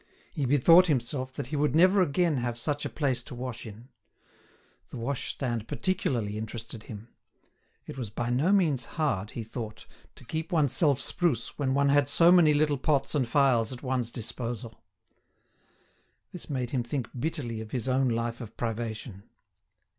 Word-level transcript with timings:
He 0.33 0.47
bethought 0.47 0.87
himself 0.87 1.31
that 1.33 1.45
he 1.53 1.55
would 1.55 1.75
never 1.75 2.01
again 2.01 2.37
have 2.37 2.57
such 2.57 2.85
a 2.85 2.89
place 2.89 3.21
to 3.21 3.35
wash 3.35 3.67
in. 3.67 3.89
The 4.89 4.97
washstand 4.97 5.67
particularly 5.67 6.39
interested 6.39 6.81
him. 6.81 7.09
It 7.85 7.99
was 7.99 8.09
by 8.09 8.31
no 8.31 8.51
means 8.51 8.85
hard, 8.97 9.29
he 9.29 9.43
thought, 9.43 9.85
to 10.15 10.25
keep 10.25 10.51
oneself 10.51 10.99
spruce 10.99 11.55
when 11.59 11.75
one 11.75 11.89
had 11.89 12.09
so 12.09 12.31
many 12.31 12.55
little 12.55 12.79
pots 12.79 13.13
and 13.13 13.27
phials 13.29 13.71
at 13.71 13.83
one's 13.83 14.09
disposal. 14.09 14.81
This 16.31 16.49
made 16.49 16.71
him 16.71 16.81
think 16.81 17.07
bitterly 17.19 17.61
of 17.61 17.69
his 17.69 17.87
own 17.87 18.09
life 18.09 18.41
of 18.41 18.57
privation. 18.57 19.29